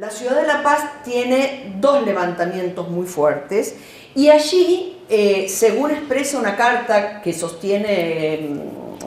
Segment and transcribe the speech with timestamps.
[0.00, 3.74] La ciudad de La Paz tiene dos levantamientos muy fuertes
[4.14, 8.48] y allí, eh, según expresa una carta que sostiene,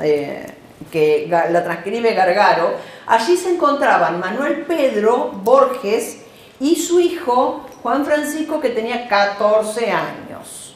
[0.04, 0.46] eh,
[0.92, 2.76] que la transcribe Gargaro,
[3.08, 6.20] allí se encontraban Manuel Pedro Borges
[6.60, 10.76] y su hijo Juan Francisco que tenía 14 años.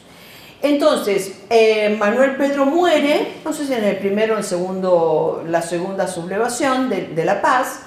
[0.60, 5.62] Entonces, eh, Manuel Pedro muere, no sé si en el primero o el segundo, la
[5.62, 7.82] segunda sublevación de, La Paz,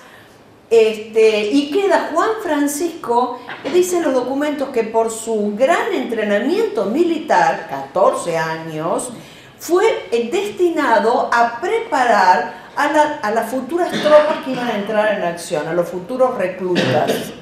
[0.71, 7.67] este, y queda Juan Francisco, que dice los documentos que por su gran entrenamiento militar,
[7.69, 9.11] 14 años,
[9.59, 9.83] fue
[10.31, 15.89] destinado a preparar a, las futuras tropas que iban a entrar en acción, a los
[15.89, 17.33] futuros reclutas.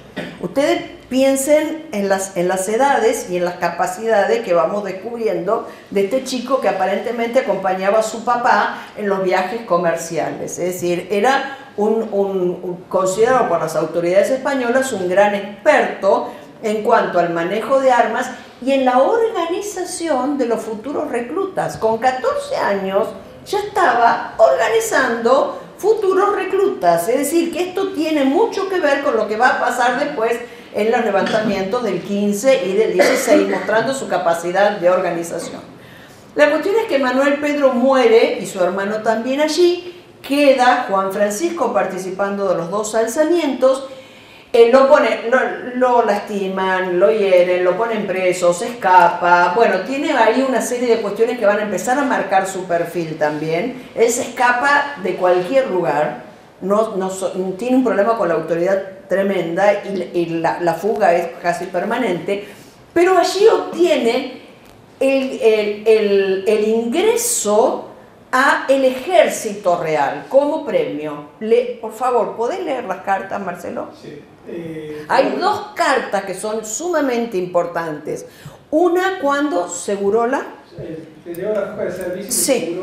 [0.42, 6.24] Ustedes piensen en en las edades y en las capacidades que vamos descubriendo de este
[6.24, 10.58] chico que aparentemente acompañaba a su papá en los viajes comerciales.
[10.58, 16.30] Es decir, era un, considerado por las autoridades españolas un gran experto
[16.62, 18.30] en cuanto al manejo de armas
[18.62, 21.78] y en la organización de los futuros reclutas.
[21.78, 23.08] Con 14 años
[23.46, 27.08] ya estaba organizando futuros reclutas.
[27.08, 30.38] Es decir, que esto tiene mucho que ver con lo que va a pasar después
[30.74, 35.62] en los levantamientos del 15 y del 16, mostrando su capacidad de organización.
[36.36, 41.74] La cuestión es que Manuel Pedro muere y su hermano también allí, queda Juan Francisco
[41.74, 43.88] participando de los dos alzamientos
[44.72, 45.30] lo, pone,
[45.76, 49.54] lo, lastiman, lo hieren, lo ponen preso, se escapa.
[49.56, 53.18] Bueno, tiene ahí una serie de cuestiones que van a empezar a marcar su perfil
[53.18, 53.90] también.
[53.96, 56.24] Él se escapa de cualquier lugar,
[56.62, 56.90] no,
[57.58, 62.48] tiene un problema con la autoridad tremenda y, la, fuga es casi permanente,
[62.92, 64.42] pero allí obtiene
[65.00, 67.89] el ingreso
[68.32, 71.30] a el ejército real como premio.
[71.40, 73.90] Le, por favor, ¿podés leer las cartas, Marcelo?
[74.02, 74.22] Sí.
[74.48, 78.26] Eh, Hay dos cartas que son sumamente importantes.
[78.72, 80.46] Una cuando Segurola...
[82.30, 82.80] Sí,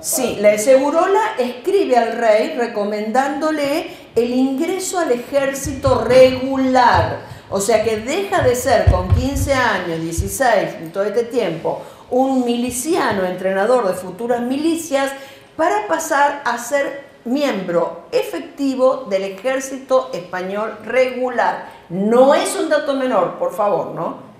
[0.00, 7.34] sí, la de Segurola escribe al rey recomendándole el ingreso al ejército regular.
[7.50, 10.50] O sea que deja de ser con 15 años, 16,
[10.80, 15.10] en todo este tiempo, un miliciano, entrenador de futuras milicias,
[15.56, 21.66] para pasar a ser miembro efectivo del ejército español regular.
[21.88, 24.34] No es un dato menor, por favor, ¿no?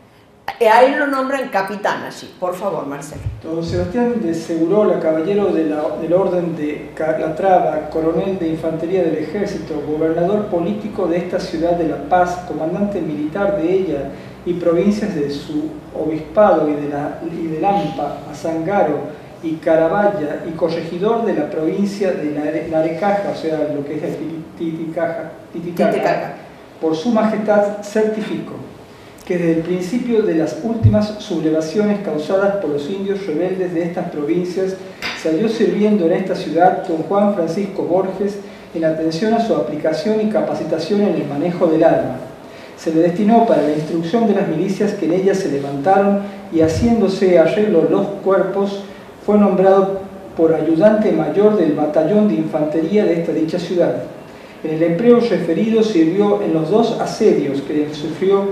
[0.60, 2.32] Eh, ahí lo nombran capitán allí.
[2.38, 3.22] Por favor, Marcelo.
[3.42, 10.46] Don Sebastián de Segurola, caballero del orden de Calatrava, coronel de infantería del ejército, gobernador
[10.46, 14.10] político de esta ciudad de La Paz, comandante militar de ella
[14.46, 20.52] y provincias de su obispado y de, la, y de Lampa, Azangaro, y Caraballa y
[20.52, 24.16] corregidor de la provincia de Larecaja, o sea, lo que es el
[24.58, 26.34] Titicaca, Titicaca,
[26.80, 28.54] por su majestad certifico
[29.26, 34.10] que desde el principio de las últimas sublevaciones causadas por los indios rebeldes de estas
[34.10, 34.76] provincias
[35.20, 38.38] se halló sirviendo en esta ciudad don Juan Francisco Borges
[38.74, 42.33] en atención a su aplicación y capacitación en el manejo del arma.
[42.76, 46.20] Se le destinó para la instrucción de las milicias que en ella se levantaron
[46.52, 48.82] y haciéndose arreglo los cuerpos
[49.24, 50.00] fue nombrado
[50.36, 54.04] por ayudante mayor del batallón de infantería de esta dicha ciudad.
[54.62, 58.48] En el empleo referido sirvió en los dos asedios que sufrió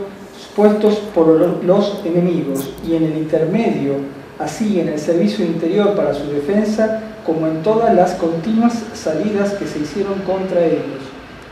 [0.54, 1.26] puestos por
[1.64, 3.94] los enemigos y en el intermedio,
[4.38, 9.66] así en el servicio interior para su defensa, como en todas las continuas salidas que
[9.66, 11.00] se hicieron contra ellos,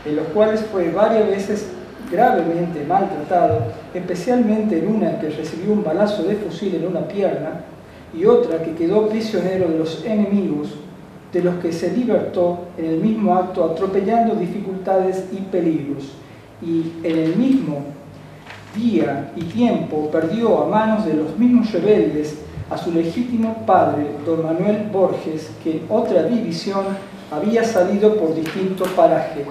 [0.05, 1.67] en los cuales fue varias veces
[2.11, 3.61] gravemente maltratado,
[3.93, 7.61] especialmente en una que recibió un balazo de fusil en una pierna,
[8.13, 10.75] y otra que quedó prisionero de los enemigos,
[11.31, 16.11] de los que se libertó en el mismo acto atropellando dificultades y peligros,
[16.61, 17.83] y en el mismo
[18.75, 22.37] día y tiempo perdió a manos de los mismos rebeldes
[22.69, 26.85] a su legítimo padre, don Manuel Borges, que en otra división
[27.31, 29.45] había salido por distinto paraje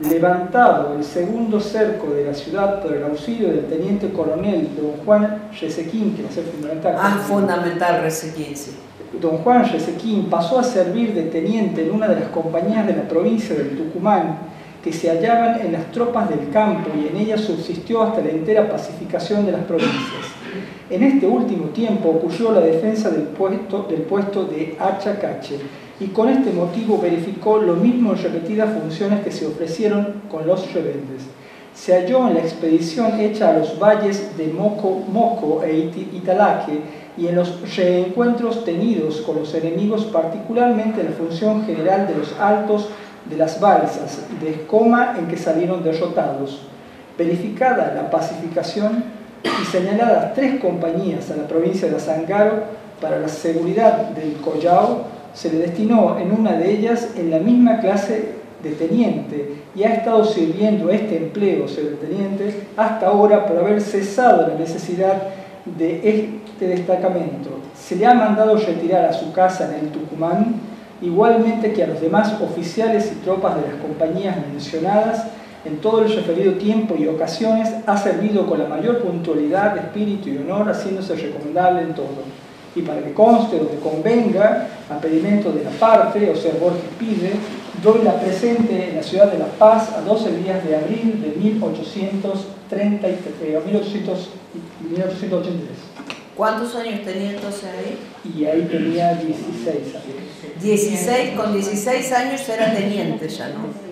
[0.00, 5.48] levantado el segundo cerco de la ciudad por el auxilio del teniente coronel don Juan
[5.58, 6.96] Resequín, que va a ser fundamental.
[6.98, 8.72] Ah, fundamental Resequín, sí.
[9.20, 13.08] Don Juan Resequín pasó a servir de teniente en una de las compañías de la
[13.08, 14.38] provincia del Tucumán
[14.84, 18.68] que se hallaban en las tropas del campo y en ella subsistió hasta la entera
[18.68, 20.36] pacificación de las provincias.
[20.90, 25.58] En este último tiempo ocurrió la defensa del puesto, del puesto de Achacache,
[25.98, 30.72] y con este motivo verificó lo mismo en repetidas funciones que se ofrecieron con los
[30.72, 31.24] rebeldes.
[31.74, 36.80] Se halló en la expedición hecha a los valles de Moco, Moco e Italaque
[37.18, 42.34] y en los reencuentros tenidos con los enemigos, particularmente en la función general de los
[42.38, 42.88] altos
[43.28, 46.60] de las balsas de escoma en que salieron derrotados.
[47.18, 49.15] Verificada la pacificación
[49.46, 52.64] y señaladas tres compañías a la provincia de Azangaro
[53.00, 55.04] para la seguridad del Collao,
[55.34, 59.94] se le destinó en una de ellas en la misma clase de teniente y ha
[59.94, 61.66] estado sirviendo este empleo,
[62.00, 65.22] teniente, hasta ahora por haber cesado la necesidad
[65.66, 67.50] de este destacamento.
[67.78, 70.54] Se le ha mandado retirar a su casa en el Tucumán,
[71.02, 75.26] igualmente que a los demás oficiales y tropas de las compañías mencionadas,
[75.66, 80.38] en todo el referido tiempo y ocasiones ha servido con la mayor puntualidad, espíritu y
[80.38, 82.22] honor, haciéndose recomendable en todo.
[82.74, 86.84] Y para que conste o que convenga, a pedimento de la parte, o sea, Borges
[86.98, 87.32] pide,
[87.82, 91.30] doy la presente en la ciudad de La Paz a 12 días de abril de
[91.42, 95.68] 1833, 1883.
[96.36, 97.98] ¿Cuántos años tenía entonces ahí?
[98.38, 100.04] Y ahí tenía 16 años.
[100.62, 103.86] 16, con 16 años era teniente ya, ¿no?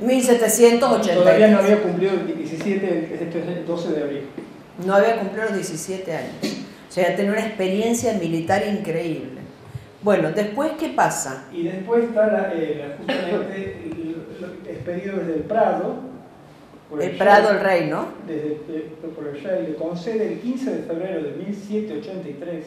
[0.00, 1.14] 1780.
[1.14, 4.22] Todavía no había cumplido el 17, este es el 12 de abril.
[4.84, 6.66] No había cumplido los 17 años.
[6.88, 9.40] O sea, tenía una experiencia militar increíble.
[10.02, 11.44] Bueno, después, ¿qué pasa?
[11.52, 13.80] Y después está la, eh, justamente
[14.68, 15.96] expedido desde el Prado.
[17.00, 18.08] el, Prado, el rey, ¿no?
[18.26, 22.64] Desde, eh, por el rey, le concede el 15 de febrero de 1783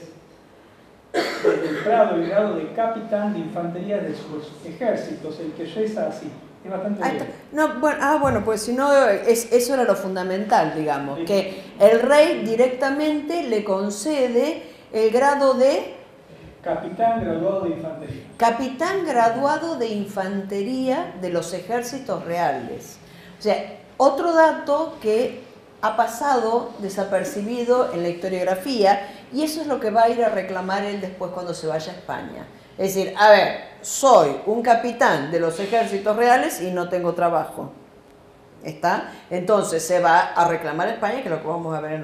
[1.14, 6.08] desde el Prado el grado de capitán de infantería de sus ejércitos, el que reza
[6.08, 6.28] así.
[6.64, 7.12] Es bastante ah,
[7.52, 12.02] No, bueno, ah, bueno, pues si no, es, eso era lo fundamental, digamos, que el
[12.02, 15.96] rey directamente le concede el grado de...
[16.62, 18.24] Capitán graduado de infantería.
[18.38, 22.98] Capitán graduado de infantería de los ejércitos reales.
[23.40, 25.44] O sea, otro dato que
[25.82, 30.30] ha pasado desapercibido en la historiografía y eso es lo que va a ir a
[30.30, 32.46] reclamar él después cuando se vaya a España.
[32.80, 37.74] Es decir, a ver, soy un capitán de los ejércitos reales y no tengo trabajo.
[38.64, 39.12] ¿Está?
[39.30, 42.02] Entonces se va a reclamar a España, que es lo que vamos a ver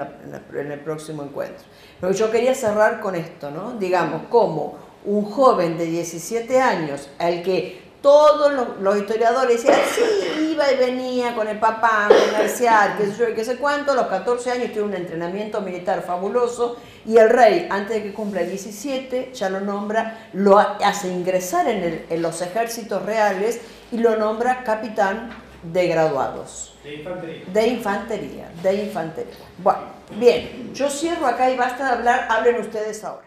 [0.54, 1.64] en, el próximo encuentro.
[2.02, 3.72] Pero yo quería cerrar con esto, ¿no?
[3.74, 4.76] Digamos, como
[5.06, 11.34] un joven de 17 años al que todos los, historiadores decían, sí, iba y venía
[11.34, 14.84] con el papá, comercial, qué sé yo, qué sé cuánto, a los 14 años tiene
[14.84, 20.30] un entrenamiento militar fabuloso y el rey, antes de que cumpla 17, ya lo nombra,
[20.34, 23.60] lo hace ingresar en, en los ejércitos reales
[23.92, 25.32] y lo nombra capitán
[25.64, 26.78] de graduados.
[26.84, 27.46] De infantería.
[27.52, 29.34] De infantería, de infantería.
[29.58, 29.82] Bueno,
[30.12, 33.25] bien, yo cierro acá y basta de hablar, hablen ustedes ahora.